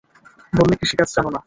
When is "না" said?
1.29-1.39